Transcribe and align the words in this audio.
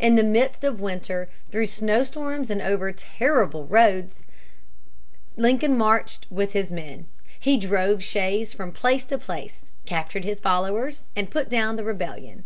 In 0.00 0.16
the 0.16 0.24
midst 0.24 0.64
of 0.64 0.80
winter, 0.80 1.28
through 1.52 1.68
snowstorms 1.68 2.50
and 2.50 2.60
over 2.60 2.90
terrible 2.90 3.66
roads, 3.66 4.26
Lincoln 5.36 5.78
marched 5.78 6.26
with 6.28 6.54
his 6.54 6.72
men. 6.72 7.06
He 7.38 7.56
drove 7.56 8.02
Shays 8.02 8.52
from 8.52 8.72
place 8.72 9.06
to 9.06 9.16
place, 9.16 9.70
captured 9.84 10.24
his 10.24 10.40
followers, 10.40 11.04
and 11.14 11.30
put 11.30 11.48
down 11.48 11.76
the 11.76 11.84
rebellion. 11.84 12.42